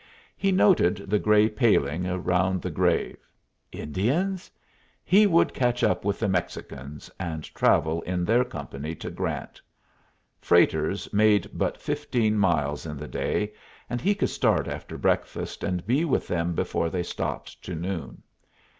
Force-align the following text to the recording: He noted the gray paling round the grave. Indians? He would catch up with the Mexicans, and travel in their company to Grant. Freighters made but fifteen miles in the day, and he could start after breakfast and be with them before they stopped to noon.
He 0.35 0.51
noted 0.51 0.95
the 1.11 1.19
gray 1.19 1.47
paling 1.47 2.05
round 2.23 2.63
the 2.63 2.71
grave. 2.71 3.19
Indians? 3.71 4.49
He 5.03 5.27
would 5.27 5.53
catch 5.53 5.83
up 5.83 6.03
with 6.03 6.17
the 6.19 6.27
Mexicans, 6.27 7.11
and 7.19 7.43
travel 7.53 8.01
in 8.01 8.25
their 8.25 8.43
company 8.43 8.95
to 8.95 9.11
Grant. 9.11 9.61
Freighters 10.39 11.07
made 11.13 11.51
but 11.53 11.77
fifteen 11.79 12.35
miles 12.39 12.87
in 12.87 12.97
the 12.97 13.07
day, 13.07 13.53
and 13.91 14.01
he 14.01 14.15
could 14.15 14.31
start 14.31 14.67
after 14.67 14.97
breakfast 14.97 15.63
and 15.63 15.85
be 15.85 16.03
with 16.03 16.27
them 16.27 16.55
before 16.55 16.89
they 16.89 17.03
stopped 17.03 17.61
to 17.65 17.75
noon. 17.75 18.23